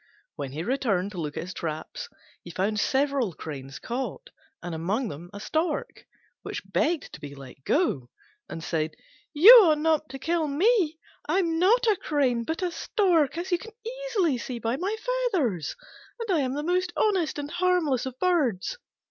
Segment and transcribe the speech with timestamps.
[0.35, 2.09] When he returned to look at his traps
[2.41, 4.31] he found several cranes caught,
[4.63, 6.07] and among them a Stork,
[6.41, 8.09] which begged to be let go,
[8.49, 8.95] and said,
[9.31, 10.97] "You ought not to kill me:
[11.29, 13.73] I am not a crane, but a Stork, as you can
[14.07, 14.95] easily see by my
[15.33, 15.75] feathers,
[16.19, 18.79] and I am the most honest and harmless of birds."